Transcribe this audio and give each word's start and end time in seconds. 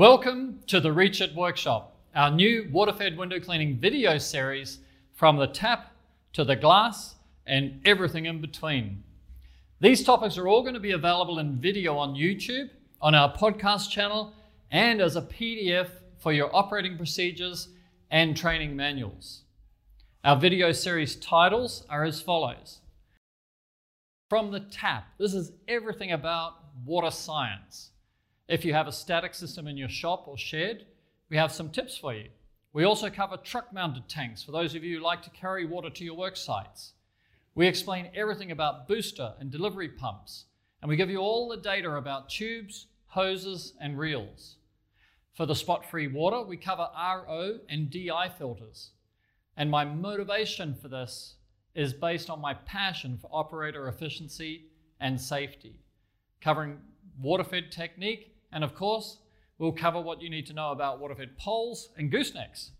Welcome 0.00 0.60
to 0.68 0.80
the 0.80 0.94
Reach 0.94 1.20
It 1.20 1.34
Workshop, 1.34 1.94
our 2.14 2.30
new 2.30 2.66
water-fed 2.72 3.18
window 3.18 3.38
cleaning 3.38 3.76
video 3.76 4.16
series 4.16 4.78
from 5.12 5.36
the 5.36 5.46
tap 5.46 5.92
to 6.32 6.42
the 6.42 6.56
glass 6.56 7.16
and 7.46 7.82
everything 7.84 8.24
in 8.24 8.40
between. 8.40 9.04
These 9.78 10.02
topics 10.02 10.38
are 10.38 10.48
all 10.48 10.62
going 10.62 10.72
to 10.72 10.80
be 10.80 10.92
available 10.92 11.38
in 11.38 11.60
video 11.60 11.98
on 11.98 12.14
YouTube, 12.14 12.70
on 13.02 13.14
our 13.14 13.30
podcast 13.36 13.90
channel, 13.90 14.32
and 14.70 15.02
as 15.02 15.16
a 15.16 15.20
PDF 15.20 15.90
for 16.16 16.32
your 16.32 16.48
operating 16.56 16.96
procedures 16.96 17.68
and 18.10 18.34
training 18.34 18.74
manuals. 18.74 19.42
Our 20.24 20.36
video 20.36 20.72
series 20.72 21.14
titles 21.14 21.84
are 21.90 22.04
as 22.04 22.22
follows. 22.22 22.78
From 24.30 24.50
the 24.50 24.60
tap, 24.60 25.08
this 25.18 25.34
is 25.34 25.52
everything 25.68 26.10
about 26.10 26.54
water 26.86 27.10
science. 27.10 27.89
If 28.50 28.64
you 28.64 28.74
have 28.74 28.88
a 28.88 28.92
static 28.92 29.32
system 29.32 29.68
in 29.68 29.76
your 29.76 29.88
shop 29.88 30.26
or 30.26 30.36
shed, 30.36 30.86
we 31.28 31.36
have 31.36 31.52
some 31.52 31.70
tips 31.70 31.96
for 31.96 32.12
you. 32.12 32.30
We 32.72 32.82
also 32.82 33.08
cover 33.08 33.36
truck 33.36 33.72
mounted 33.72 34.08
tanks 34.08 34.42
for 34.42 34.50
those 34.50 34.74
of 34.74 34.82
you 34.82 34.98
who 34.98 35.04
like 35.04 35.22
to 35.22 35.30
carry 35.30 35.64
water 35.64 35.88
to 35.88 36.04
your 36.04 36.16
work 36.16 36.36
sites. 36.36 36.94
We 37.54 37.68
explain 37.68 38.10
everything 38.12 38.50
about 38.50 38.88
booster 38.88 39.34
and 39.38 39.52
delivery 39.52 39.88
pumps, 39.88 40.46
and 40.82 40.88
we 40.88 40.96
give 40.96 41.10
you 41.10 41.18
all 41.18 41.48
the 41.48 41.58
data 41.58 41.92
about 41.92 42.28
tubes, 42.28 42.88
hoses, 43.06 43.74
and 43.80 43.96
reels. 43.96 44.56
For 45.34 45.46
the 45.46 45.54
spot 45.54 45.88
free 45.88 46.08
water, 46.08 46.42
we 46.42 46.56
cover 46.56 46.88
RO 46.92 47.60
and 47.68 47.88
DI 47.88 48.32
filters. 48.36 48.90
And 49.56 49.70
my 49.70 49.84
motivation 49.84 50.74
for 50.74 50.88
this 50.88 51.36
is 51.76 51.92
based 51.92 52.28
on 52.28 52.40
my 52.40 52.54
passion 52.54 53.16
for 53.16 53.30
operator 53.32 53.86
efficiency 53.86 54.64
and 54.98 55.20
safety, 55.20 55.76
covering 56.40 56.78
water 57.20 57.44
fed 57.44 57.70
technique 57.70 58.29
and 58.52 58.64
of 58.64 58.74
course, 58.74 59.18
we'll 59.58 59.72
cover 59.72 60.00
what 60.00 60.22
you 60.22 60.30
need 60.30 60.46
to 60.46 60.52
know 60.52 60.70
about 60.70 61.00
water-fed 61.00 61.36
poles 61.38 61.90
and 61.96 62.12
goosenecks. 62.12 62.70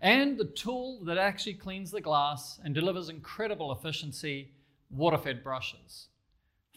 And 0.00 0.38
the 0.38 0.44
tool 0.44 1.02
that 1.04 1.18
actually 1.18 1.54
cleans 1.54 1.90
the 1.90 2.00
glass 2.00 2.60
and 2.62 2.74
delivers 2.74 3.08
incredible 3.08 3.72
efficiency, 3.72 4.50
water-fed 4.90 5.42
brushes. 5.42 6.08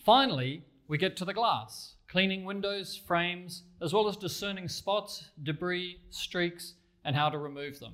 Finally, 0.05 0.63
we 0.87 0.97
get 0.97 1.17
to 1.17 1.25
the 1.25 1.33
glass, 1.33 1.95
cleaning 2.07 2.45
windows, 2.45 2.99
frames, 3.07 3.63
as 3.81 3.93
well 3.93 4.07
as 4.07 4.15
discerning 4.15 4.69
spots, 4.69 5.29
debris, 5.43 5.99
streaks, 6.09 6.75
and 7.03 7.15
how 7.15 7.29
to 7.29 7.37
remove 7.37 7.79
them. 7.79 7.93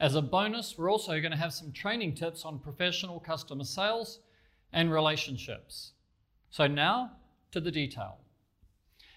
As 0.00 0.14
a 0.14 0.22
bonus, 0.22 0.76
we're 0.76 0.90
also 0.90 1.20
going 1.20 1.30
to 1.30 1.36
have 1.36 1.52
some 1.52 1.72
training 1.72 2.14
tips 2.14 2.44
on 2.44 2.58
professional 2.58 3.20
customer 3.20 3.64
sales 3.64 4.20
and 4.72 4.92
relationships. 4.92 5.92
So 6.50 6.66
now 6.66 7.12
to 7.52 7.60
the 7.60 7.70
detail. 7.70 8.18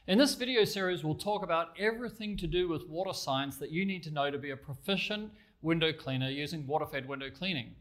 In 0.10 0.18
this 0.18 0.34
video 0.34 0.64
series, 0.64 1.04
we'll 1.04 1.14
talk 1.14 1.44
about 1.44 1.76
everything 1.78 2.36
to 2.38 2.48
do 2.48 2.68
with 2.68 2.90
water 2.90 3.14
science 3.14 3.58
that 3.58 3.70
you 3.70 3.86
need 3.86 4.02
to 4.02 4.12
know 4.12 4.32
to 4.32 4.40
be 4.40 4.50
a 4.50 4.58
proficient 4.58 5.32
window 5.62 5.94
cleaner 5.94 6.32
using 6.32 6.66
water-fed 6.66 7.08
window 7.08 7.30
cleaning. 7.30 7.76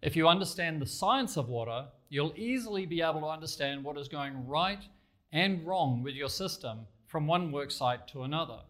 If 0.00 0.14
you 0.14 0.28
understand 0.28 0.80
the 0.80 0.86
science 0.86 1.36
of 1.36 1.48
water, 1.48 1.86
you'll 2.10 2.32
easily 2.36 2.86
be 2.86 3.02
able 3.02 3.22
to 3.22 3.26
understand 3.26 3.82
what 3.82 3.98
is 3.98 4.06
going 4.06 4.46
right 4.46 4.84
and 5.32 5.66
wrong 5.66 6.00
with 6.04 6.14
your 6.14 6.28
system 6.28 6.86
from 7.08 7.26
one 7.26 7.50
worksite 7.50 8.06
to 8.12 8.22
another. 8.22 8.60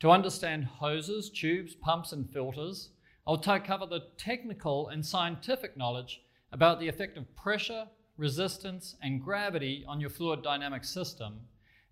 To 0.00 0.10
understand 0.10 0.66
hoses, 0.66 1.30
tubes, 1.30 1.74
pumps, 1.74 2.12
and 2.12 2.30
filters, 2.30 2.90
I'll 3.26 3.38
cover 3.38 3.86
the 3.86 4.08
technical 4.18 4.88
and 4.88 5.06
scientific 5.06 5.78
knowledge 5.78 6.20
about 6.52 6.80
the 6.80 6.88
effect 6.88 7.16
of 7.16 7.34
pressure, 7.34 7.86
resistance, 8.18 8.94
and 9.00 9.24
gravity 9.24 9.86
on 9.88 10.02
your 10.02 10.10
fluid 10.10 10.42
dynamic 10.42 10.84
system 10.84 11.40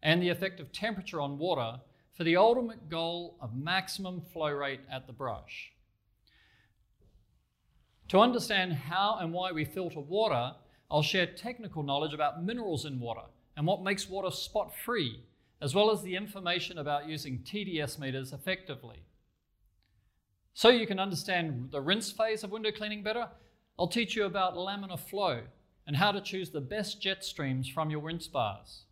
and 0.03 0.23
the 0.23 0.29
effect 0.29 0.61
of 0.61 0.73
temperature 0.73 1.20
on 1.20 1.39
water 1.39 1.81
for 2.17 2.25
the 2.25 2.37
ultimate 2.37 2.89
goal 2.89 3.37
of 3.41 3.55
maximum 3.55 4.20
flow 4.33 4.51
rate 4.51 4.81
at 4.91 5.06
the 5.06 5.12
brush. 5.12 5.73
To 8.09 8.19
understand 8.19 8.73
how 8.73 9.19
and 9.21 9.33
why 9.33 9.53
we 9.53 9.65
filter 9.65 10.00
water, 10.00 10.53
I'll 10.91 11.03
share 11.03 11.27
technical 11.27 11.83
knowledge 11.83 12.12
about 12.12 12.43
minerals 12.44 12.84
in 12.84 12.99
water 12.99 13.22
and 13.56 13.66
what 13.66 13.83
makes 13.83 14.09
water 14.09 14.31
spot 14.31 14.75
free, 14.84 15.21
as 15.62 15.75
well 15.75 15.91
as 15.91 16.03
the 16.03 16.17
information 16.17 16.78
about 16.78 17.09
using 17.09 17.38
TDS 17.38 17.99
meters 17.99 18.32
effectively. 18.32 19.05
So 20.55 20.69
you 20.69 20.87
can 20.87 20.99
understand 20.99 21.71
the 21.71 21.81
rinse 21.81 22.11
phase 22.11 22.43
of 22.43 22.50
window 22.50 22.72
cleaning 22.72 23.03
better, 23.03 23.28
I'll 23.78 23.88
teach 23.88 24.17
you 24.17 24.25
about 24.25 24.56
laminar 24.56 24.99
flow 24.99 25.43
and 25.87 25.97
how 25.97 26.12
to 26.12 26.21
choose 26.21 26.50
the 26.50 26.61
best 26.61 27.00
jet 27.00 27.25
streams 27.25 27.69
from 27.69 27.91
your 27.91 28.00
rinse 28.00 28.27
bars. 28.27 28.82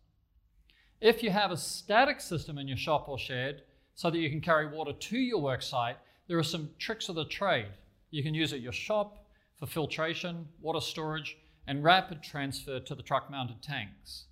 If 1.01 1.23
you 1.23 1.29
have 1.31 1.51
a 1.51 1.57
static 1.57 2.19
system 2.19 2.57
in 2.57 2.67
your 2.67 2.77
shop 2.77 3.07
or 3.07 3.17
shed 3.17 3.63
so 3.95 4.09
that 4.09 4.17
you 4.17 4.29
can 4.29 4.41
carry 4.41 4.67
water 4.67 4.91
to 4.91 5.17
your 5.17 5.39
work 5.39 5.61
site, 5.61 5.97
there 6.27 6.37
are 6.37 6.43
some 6.43 6.71
tricks 6.77 7.07
of 7.07 7.15
the 7.15 7.25
trade. 7.25 7.71
You 8.11 8.21
can 8.21 8.33
use 8.33 8.51
it 8.51 8.57
at 8.57 8.61
your 8.61 8.73
shop 8.73 9.25
for 9.57 9.65
filtration, 9.65 10.47
water 10.61 10.81
storage, 10.81 11.37
and 11.67 11.83
rapid 11.83 12.21
transfer 12.21 12.79
to 12.81 12.95
the 12.95 13.03
truck 13.03 13.31
mounted 13.31 13.61
tanks. 13.61 14.25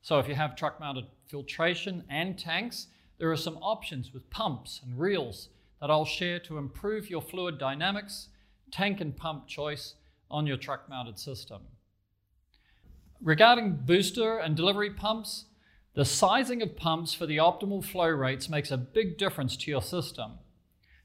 So 0.00 0.18
if 0.18 0.28
you 0.28 0.34
have 0.34 0.56
truck 0.56 0.80
mounted 0.80 1.04
filtration 1.26 2.04
and 2.08 2.38
tanks, 2.38 2.86
there 3.18 3.30
are 3.30 3.36
some 3.36 3.58
options 3.58 4.14
with 4.14 4.30
pumps 4.30 4.80
and 4.82 4.98
reels 4.98 5.48
that 5.80 5.90
I'll 5.90 6.04
share 6.06 6.38
to 6.40 6.56
improve 6.56 7.10
your 7.10 7.20
fluid 7.20 7.58
dynamics, 7.58 8.28
tank 8.70 9.00
and 9.00 9.14
pump 9.14 9.46
choice 9.46 9.94
on 10.30 10.46
your 10.46 10.56
truck 10.56 10.88
mounted 10.88 11.18
system. 11.18 11.62
Regarding 13.20 13.76
booster 13.76 14.38
and 14.38 14.56
delivery 14.56 14.90
pumps, 14.90 15.46
the 15.98 16.04
sizing 16.04 16.62
of 16.62 16.76
pumps 16.76 17.12
for 17.12 17.26
the 17.26 17.38
optimal 17.38 17.84
flow 17.84 18.06
rates 18.06 18.48
makes 18.48 18.70
a 18.70 18.76
big 18.76 19.18
difference 19.18 19.56
to 19.56 19.68
your 19.68 19.82
system. 19.82 20.30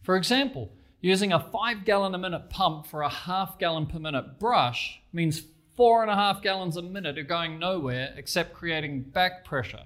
For 0.03 0.15
example, 0.15 0.71
using 1.01 1.33
a 1.33 1.39
5 1.39 1.83
gallon 1.83 2.13
a 2.13 2.19
minute 2.19 2.51
pump 2.51 2.85
for 2.85 3.01
a 3.01 3.09
half 3.09 3.57
gallon 3.57 3.87
per 3.87 3.97
minute 3.97 4.39
brush 4.39 5.01
means 5.11 5.45
four 5.75 6.03
and 6.03 6.11
a 6.11 6.15
half 6.15 6.43
gallons 6.43 6.77
a 6.77 6.83
minute 6.83 7.17
are 7.17 7.23
going 7.23 7.57
nowhere 7.57 8.13
except 8.15 8.53
creating 8.53 9.01
back 9.01 9.43
pressure, 9.43 9.85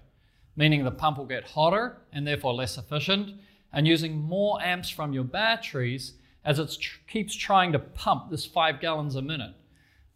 meaning 0.57 0.83
the 0.83 0.91
pump 0.91 1.17
will 1.17 1.25
get 1.25 1.45
hotter 1.45 2.01
and 2.11 2.27
therefore 2.27 2.53
less 2.53 2.77
efficient, 2.77 3.31
and 3.71 3.87
using 3.87 4.17
more 4.17 4.61
amps 4.61 4.89
from 4.89 5.13
your 5.13 5.23
batteries 5.23 6.15
as 6.43 6.59
it 6.59 6.75
tr- 6.81 6.99
keeps 7.07 7.33
trying 7.33 7.71
to 7.71 7.79
pump 7.79 8.29
this 8.29 8.45
5 8.45 8.81
gallons 8.81 9.15
a 9.15 9.21
minute. 9.21 9.55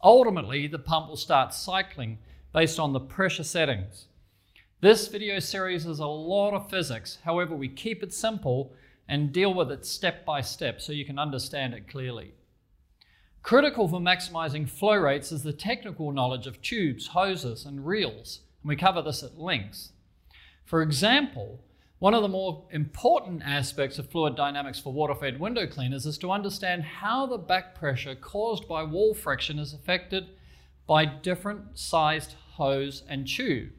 Ultimately, 0.03 0.67
the 0.67 0.79
pump 0.79 1.07
will 1.07 1.15
start 1.15 1.53
cycling 1.53 2.17
based 2.53 2.77
on 2.77 2.91
the 2.91 2.99
pressure 2.99 3.45
settings. 3.45 4.07
This 4.81 5.09
video 5.09 5.37
series 5.37 5.85
is 5.85 5.99
a 5.99 6.07
lot 6.07 6.55
of 6.55 6.71
physics, 6.71 7.19
however, 7.23 7.55
we 7.55 7.69
keep 7.69 8.01
it 8.01 8.11
simple 8.11 8.73
and 9.07 9.31
deal 9.31 9.53
with 9.53 9.71
it 9.71 9.85
step 9.85 10.25
by 10.25 10.41
step 10.41 10.81
so 10.81 10.91
you 10.91 11.05
can 11.05 11.19
understand 11.19 11.75
it 11.75 11.87
clearly. 11.87 12.33
Critical 13.43 13.87
for 13.87 13.99
maximizing 13.99 14.67
flow 14.67 14.95
rates 14.95 15.31
is 15.31 15.43
the 15.43 15.53
technical 15.53 16.11
knowledge 16.11 16.47
of 16.47 16.63
tubes, 16.63 17.09
hoses, 17.09 17.63
and 17.63 17.85
reels, 17.85 18.39
and 18.63 18.69
we 18.69 18.75
cover 18.75 19.03
this 19.03 19.21
at 19.21 19.37
length. 19.37 19.91
For 20.65 20.81
example, 20.81 21.59
one 21.99 22.15
of 22.15 22.23
the 22.23 22.27
more 22.27 22.65
important 22.71 23.43
aspects 23.45 23.99
of 23.99 24.09
fluid 24.09 24.35
dynamics 24.35 24.79
for 24.79 24.91
water-fed 24.91 25.39
window 25.39 25.67
cleaners 25.67 26.07
is 26.07 26.17
to 26.17 26.31
understand 26.31 26.81
how 26.81 27.27
the 27.27 27.37
back 27.37 27.75
pressure 27.75 28.15
caused 28.15 28.67
by 28.67 28.81
wall 28.81 29.13
friction 29.13 29.59
is 29.59 29.75
affected 29.75 30.29
by 30.87 31.05
different 31.05 31.77
sized 31.77 32.33
hose 32.53 33.03
and 33.07 33.27
tube. 33.27 33.73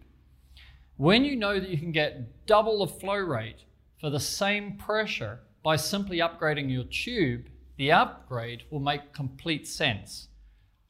When 1.02 1.24
you 1.24 1.34
know 1.34 1.58
that 1.58 1.68
you 1.68 1.78
can 1.78 1.90
get 1.90 2.46
double 2.46 2.78
the 2.78 2.92
flow 2.92 3.16
rate 3.16 3.64
for 4.00 4.08
the 4.08 4.20
same 4.20 4.76
pressure 4.76 5.40
by 5.64 5.74
simply 5.74 6.18
upgrading 6.18 6.70
your 6.70 6.84
tube, 6.84 7.46
the 7.76 7.90
upgrade 7.90 8.62
will 8.70 8.78
make 8.78 9.12
complete 9.12 9.66
sense. 9.66 10.28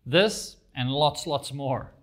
This 0.05 0.57
and 0.77 0.91
lots, 0.91 1.27
lots 1.27 1.55
more. 1.55 1.95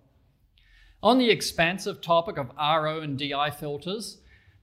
On 1.04 1.18
the 1.18 1.30
expansive 1.30 2.00
topic 2.00 2.36
of 2.36 2.50
RO 2.58 2.98
and 2.98 3.16
DI 3.16 3.52
filters, 3.52 4.18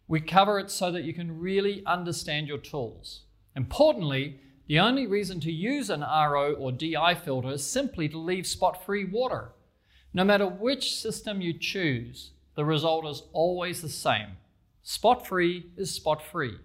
we 0.09 0.19
cover 0.19 0.59
it 0.59 0.69
so 0.69 0.91
that 0.91 1.05
you 1.05 1.13
can 1.13 1.39
really 1.39 1.83
understand 1.85 2.49
your 2.49 2.57
tools. 2.57 3.21
Importantly, 3.55 4.41
the 4.67 4.79
only 4.79 5.07
reason 5.07 5.39
to 5.39 5.53
use 5.53 5.89
an 5.89 6.01
RO 6.01 6.51
or 6.51 6.73
DI 6.73 7.15
filter 7.23 7.51
is 7.51 7.65
simply 7.65 8.09
to 8.09 8.17
leave 8.17 8.45
spot 8.45 8.85
free 8.85 9.05
water. 9.05 9.53
No 10.13 10.25
matter 10.25 10.45
which 10.45 10.97
system 10.97 11.39
you 11.39 11.53
choose, 11.57 12.31
the 12.57 12.65
result 12.65 13.05
is 13.05 13.21
always 13.33 13.83
the 13.83 13.87
same. 13.87 14.29
Spot 14.81 15.27
free 15.27 15.67
is 15.77 15.91
spot 15.91 16.23
free. 16.23 16.55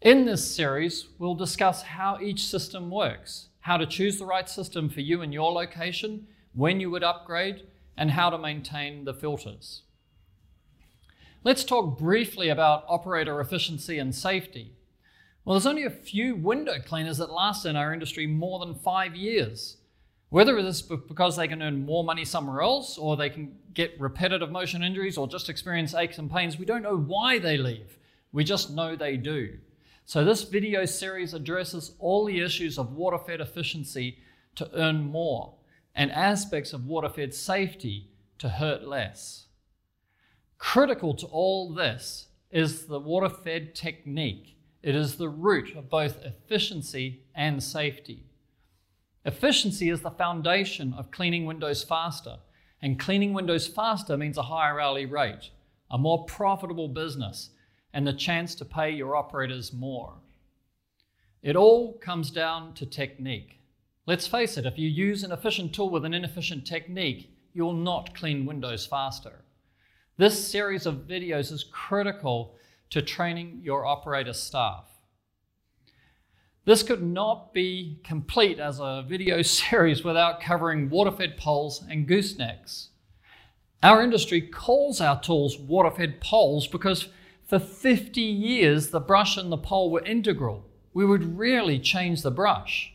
In 0.00 0.26
this 0.26 0.54
series, 0.54 1.08
we'll 1.18 1.34
discuss 1.34 1.82
how 1.82 2.20
each 2.22 2.46
system 2.46 2.88
works, 2.88 3.48
how 3.62 3.76
to 3.76 3.84
choose 3.84 4.20
the 4.20 4.26
right 4.26 4.48
system 4.48 4.88
for 4.88 5.00
you 5.00 5.22
and 5.22 5.34
your 5.34 5.50
location, 5.50 6.28
when 6.54 6.78
you 6.78 6.88
would 6.88 7.02
upgrade, 7.02 7.66
and 7.96 8.12
how 8.12 8.30
to 8.30 8.38
maintain 8.38 9.04
the 9.04 9.12
filters. 9.12 9.82
Let's 11.42 11.64
talk 11.64 11.98
briefly 11.98 12.48
about 12.48 12.84
operator 12.86 13.40
efficiency 13.40 13.98
and 13.98 14.14
safety. 14.14 14.76
Well, 15.44 15.54
there's 15.54 15.66
only 15.66 15.84
a 15.84 15.90
few 15.90 16.36
window 16.36 16.78
cleaners 16.78 17.18
that 17.18 17.32
last 17.32 17.66
in 17.66 17.74
our 17.74 17.92
industry 17.92 18.28
more 18.28 18.60
than 18.60 18.76
five 18.76 19.16
years. 19.16 19.78
Whether 20.30 20.58
it 20.58 20.64
is 20.64 20.80
because 20.82 21.36
they 21.36 21.48
can 21.48 21.60
earn 21.60 21.84
more 21.84 22.04
money 22.04 22.24
somewhere 22.24 22.62
else, 22.62 22.96
or 22.96 23.16
they 23.16 23.30
can 23.30 23.56
get 23.74 24.00
repetitive 24.00 24.50
motion 24.50 24.82
injuries, 24.82 25.18
or 25.18 25.26
just 25.26 25.48
experience 25.48 25.92
aches 25.92 26.18
and 26.18 26.30
pains, 26.30 26.58
we 26.58 26.64
don't 26.64 26.82
know 26.82 26.96
why 26.96 27.38
they 27.40 27.56
leave. 27.56 27.98
We 28.32 28.44
just 28.44 28.70
know 28.70 28.94
they 28.94 29.16
do. 29.16 29.58
So, 30.04 30.24
this 30.24 30.44
video 30.44 30.84
series 30.84 31.34
addresses 31.34 31.92
all 31.98 32.24
the 32.24 32.40
issues 32.40 32.78
of 32.78 32.92
water 32.92 33.18
fed 33.18 33.40
efficiency 33.40 34.18
to 34.54 34.70
earn 34.74 35.02
more 35.02 35.54
and 35.94 36.12
aspects 36.12 36.72
of 36.72 36.86
water 36.86 37.08
fed 37.08 37.34
safety 37.34 38.10
to 38.38 38.48
hurt 38.48 38.86
less. 38.86 39.46
Critical 40.58 41.14
to 41.14 41.26
all 41.26 41.74
this 41.74 42.28
is 42.50 42.86
the 42.86 43.00
water 43.00 43.28
fed 43.28 43.74
technique. 43.74 44.56
It 44.82 44.94
is 44.94 45.16
the 45.16 45.28
root 45.28 45.76
of 45.76 45.90
both 45.90 46.24
efficiency 46.24 47.22
and 47.34 47.62
safety. 47.62 48.29
Efficiency 49.24 49.90
is 49.90 50.00
the 50.00 50.10
foundation 50.10 50.94
of 50.94 51.10
cleaning 51.10 51.44
windows 51.44 51.84
faster, 51.84 52.38
and 52.80 52.98
cleaning 52.98 53.34
windows 53.34 53.66
faster 53.66 54.16
means 54.16 54.38
a 54.38 54.42
higher 54.42 54.80
hourly 54.80 55.04
rate, 55.04 55.50
a 55.90 55.98
more 55.98 56.24
profitable 56.24 56.88
business, 56.88 57.50
and 57.92 58.06
the 58.06 58.14
chance 58.14 58.54
to 58.54 58.64
pay 58.64 58.90
your 58.90 59.16
operators 59.16 59.74
more. 59.74 60.14
It 61.42 61.54
all 61.54 61.98
comes 61.98 62.30
down 62.30 62.72
to 62.74 62.86
technique. 62.86 63.60
Let's 64.06 64.26
face 64.26 64.56
it, 64.56 64.64
if 64.64 64.78
you 64.78 64.88
use 64.88 65.22
an 65.22 65.32
efficient 65.32 65.74
tool 65.74 65.90
with 65.90 66.06
an 66.06 66.14
inefficient 66.14 66.66
technique, 66.66 67.30
you'll 67.52 67.74
not 67.74 68.14
clean 68.14 68.46
windows 68.46 68.86
faster. 68.86 69.44
This 70.16 70.48
series 70.48 70.86
of 70.86 71.06
videos 71.06 71.52
is 71.52 71.64
critical 71.64 72.56
to 72.88 73.02
training 73.02 73.60
your 73.62 73.84
operator 73.84 74.32
staff. 74.32 74.86
This 76.64 76.82
could 76.82 77.02
not 77.02 77.54
be 77.54 78.00
complete 78.04 78.58
as 78.58 78.80
a 78.80 79.04
video 79.08 79.42
series 79.42 80.04
without 80.04 80.40
covering 80.40 80.90
water-fed 80.90 81.36
poles 81.36 81.82
and 81.88 82.08
goosenecks. 82.08 82.88
Our 83.82 84.02
industry 84.02 84.42
calls 84.42 85.00
our 85.00 85.20
tools 85.20 85.58
water-fed 85.58 86.20
poles 86.20 86.66
because 86.66 87.08
for 87.46 87.58
50 87.58 88.20
years 88.20 88.88
the 88.88 89.00
brush 89.00 89.36
and 89.36 89.50
the 89.50 89.56
pole 89.56 89.90
were 89.90 90.04
integral. 90.04 90.66
We 90.92 91.06
would 91.06 91.38
rarely 91.38 91.78
change 91.78 92.22
the 92.22 92.30
brush. 92.30 92.92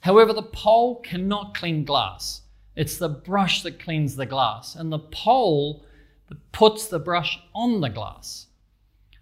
However, 0.00 0.32
the 0.32 0.42
pole 0.42 1.00
cannot 1.00 1.54
clean 1.54 1.84
glass. 1.84 2.42
It's 2.74 2.98
the 2.98 3.08
brush 3.08 3.62
that 3.62 3.78
cleans 3.78 4.16
the 4.16 4.26
glass, 4.26 4.74
and 4.74 4.92
the 4.92 4.98
pole 4.98 5.84
that 6.28 6.52
puts 6.52 6.88
the 6.88 6.98
brush 6.98 7.38
on 7.54 7.80
the 7.80 7.88
glass. 7.88 8.48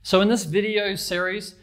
So, 0.03 0.21
in 0.21 0.29
this 0.29 0.45
video 0.45 0.95
series, 0.95 1.55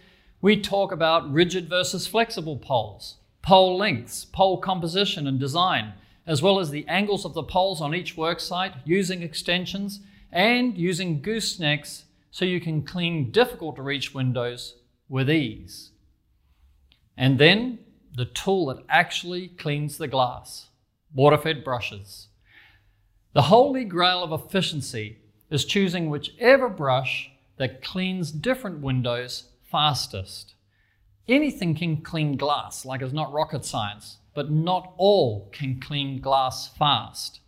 we 0.42 0.60
talk 0.60 0.92
about 0.92 1.32
rigid 1.32 1.68
versus 1.68 2.08
flexible 2.08 2.58
poles, 2.58 3.18
pole 3.42 3.78
lengths, 3.78 4.26
pole 4.26 4.58
composition 4.60 5.28
and 5.28 5.40
design, 5.40 5.94
as 6.26 6.42
well 6.42 6.60
as 6.60 6.70
the 6.70 6.88
angles 6.88 7.26
of 7.26 7.34
the 7.34 7.44
poles 7.44 7.82
on 7.82 7.94
each 7.94 8.16
worksite 8.16 8.76
using 8.86 9.22
extensions 9.22 10.00
and 10.32 10.78
using 10.78 11.22
goosenecks 11.22 12.04
so 12.32 12.46
you 12.46 12.62
can 12.62 12.84
clean 12.84 13.32
difficult 13.32 13.76
to 13.76 13.82
reach 13.82 14.14
windows 14.14 14.76
with 15.10 15.30
ease. 15.30 15.92
And 17.18 17.38
then 17.38 17.80
the 18.16 18.26
tool 18.26 18.68
that 18.68 18.84
actually 18.88 19.50
cleans 19.50 19.98
the 19.98 20.08
glass, 20.08 20.70
water 21.14 21.38
fed 21.38 21.64
brushes. 21.64 22.28
The 23.34 23.44
holy 23.44 23.84
grail 23.84 24.24
of 24.24 24.32
efficiency 24.32 25.18
is 25.50 25.66
choosing 25.66 26.10
whichever 26.10 26.70
brush 26.70 27.32
that 27.58 27.84
cleans 27.84 28.32
different 28.32 28.80
windows 28.80 29.49
fastest. 29.70 30.56
Anything 31.28 31.76
can 31.76 31.98
clean 31.98 32.38
glass, 32.38 32.86
like 32.86 33.02
it's 33.02 33.14
not 33.14 33.32
rocket 33.32 33.64
science, 33.64 34.18
but 34.34 34.50
not 34.50 34.94
all 34.98 35.50
can 35.52 35.80
clean 35.80 36.22
glass 36.22 36.68
fast. 36.68 37.42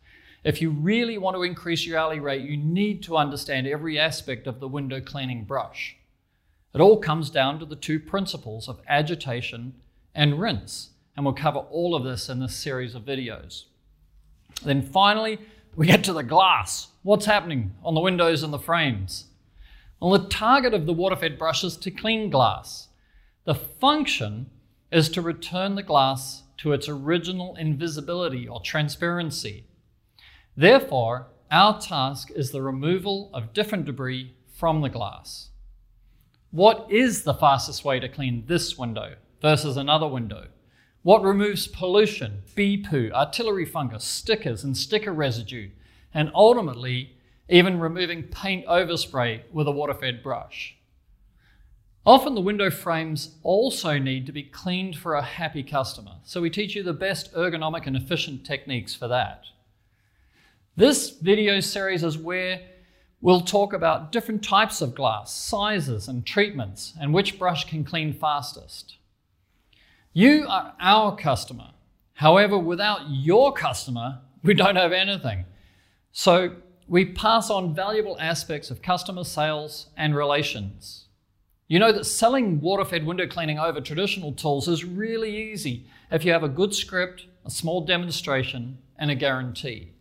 If 0.43 0.61
you 0.61 0.71
really 0.71 1.17
want 1.17 1.35
to 1.35 1.43
increase 1.43 1.85
your 1.85 1.97
alley 1.97 2.19
rate, 2.19 2.41
you 2.41 2.57
need 2.57 3.03
to 3.03 3.17
understand 3.17 3.67
every 3.67 3.99
aspect 3.99 4.47
of 4.47 4.59
the 4.59 4.67
window 4.67 4.99
cleaning 4.99 5.45
brush. 5.45 5.97
It 6.73 6.81
all 6.81 6.97
comes 6.97 7.29
down 7.29 7.59
to 7.59 7.65
the 7.65 7.75
two 7.75 7.99
principles 7.99 8.67
of 8.67 8.81
agitation 8.87 9.73
and 10.15 10.39
rinse, 10.39 10.91
and 11.15 11.25
we'll 11.25 11.35
cover 11.35 11.59
all 11.59 11.95
of 11.95 12.03
this 12.03 12.29
in 12.29 12.39
this 12.39 12.55
series 12.55 12.95
of 12.95 13.03
videos. 13.03 13.65
Then 14.63 14.81
finally, 14.81 15.39
we 15.75 15.87
get 15.87 16.03
to 16.05 16.13
the 16.13 16.23
glass. 16.23 16.89
What's 17.03 17.25
happening 17.25 17.73
on 17.83 17.93
the 17.93 18.01
windows 18.01 18.43
and 18.43 18.53
the 18.53 18.59
frames? 18.59 19.25
Well, 20.01 20.19
the 20.19 20.27
target 20.29 20.73
of 20.73 20.87
the 20.87 20.93
water-fed 20.93 21.37
brush 21.37 21.63
is 21.63 21.77
to 21.77 21.91
clean 21.91 22.31
glass. 22.31 22.87
The 23.45 23.53
function 23.53 24.49
is 24.91 25.09
to 25.09 25.21
return 25.21 25.75
the 25.75 25.83
glass 25.83 26.41
to 26.57 26.73
its 26.73 26.89
original 26.89 27.55
invisibility 27.55 28.47
or 28.47 28.61
transparency. 28.61 29.65
Therefore, 30.57 31.27
our 31.51 31.79
task 31.79 32.31
is 32.35 32.49
the 32.49 32.63
removal 32.63 33.29
of 33.31 33.53
different 33.53 33.85
debris 33.85 34.33
from 34.51 34.81
the 34.81 34.89
glass. 34.89 35.49
What 36.49 36.87
is 36.89 37.23
the 37.23 37.35
fastest 37.35 37.85
way 37.85 37.99
to 37.99 38.09
clean 38.09 38.45
this 38.47 38.79
window 38.79 39.17
versus 39.39 39.77
another 39.77 40.07
window? 40.07 40.47
What 41.03 41.21
removes 41.21 41.67
pollution, 41.67 42.41
bee 42.55 42.77
poo, 42.77 43.11
artillery 43.13 43.65
fungus, 43.65 44.03
stickers, 44.03 44.63
and 44.63 44.75
sticker 44.75 45.13
residue, 45.13 45.69
and 46.11 46.31
ultimately 46.33 47.17
even 47.51 47.81
removing 47.81 48.23
paint 48.23 48.65
overspray 48.65 49.41
with 49.51 49.67
a 49.67 49.71
water 49.71 49.93
fed 49.93 50.23
brush. 50.23 50.77
Often 52.05 52.33
the 52.33 52.41
window 52.41 52.71
frames 52.71 53.35
also 53.43 53.99
need 53.99 54.25
to 54.25 54.31
be 54.31 54.41
cleaned 54.41 54.95
for 54.95 55.13
a 55.13 55.21
happy 55.21 55.61
customer, 55.61 56.13
so 56.23 56.41
we 56.41 56.49
teach 56.49 56.75
you 56.75 56.81
the 56.81 56.93
best 56.93 57.31
ergonomic 57.35 57.85
and 57.85 57.97
efficient 57.97 58.45
techniques 58.45 58.95
for 58.95 59.09
that. 59.09 59.43
This 60.77 61.09
video 61.09 61.59
series 61.59 62.03
is 62.03 62.17
where 62.17 62.61
we'll 63.19 63.41
talk 63.41 63.73
about 63.73 64.13
different 64.13 64.43
types 64.43 64.81
of 64.81 64.95
glass, 64.95 65.33
sizes 65.33 66.07
and 66.07 66.25
treatments, 66.25 66.93
and 66.99 67.13
which 67.13 67.37
brush 67.37 67.65
can 67.65 67.83
clean 67.83 68.13
fastest. 68.13 68.95
You 70.13 70.45
are 70.47 70.73
our 70.79 71.17
customer. 71.17 71.71
However, 72.13 72.57
without 72.57 73.01
your 73.09 73.51
customer, 73.51 74.21
we 74.41 74.53
don't 74.53 74.77
have 74.77 74.93
anything. 74.93 75.45
So 76.13 76.55
we 76.91 77.05
pass 77.05 77.49
on 77.49 77.73
valuable 77.73 78.17
aspects 78.19 78.69
of 78.69 78.81
customer 78.81 79.23
sales 79.23 79.87
and 79.95 80.13
relations. 80.13 81.05
You 81.69 81.79
know 81.79 81.93
that 81.93 82.03
selling 82.03 82.59
water 82.59 82.83
fed 82.83 83.05
window 83.05 83.25
cleaning 83.27 83.57
over 83.57 83.79
traditional 83.79 84.33
tools 84.33 84.67
is 84.67 84.83
really 84.83 85.53
easy 85.53 85.87
if 86.11 86.25
you 86.25 86.33
have 86.33 86.43
a 86.43 86.49
good 86.49 86.75
script, 86.75 87.27
a 87.45 87.49
small 87.49 87.79
demonstration, 87.85 88.77
and 88.99 89.09
a 89.09 89.15
guarantee. 89.15 89.93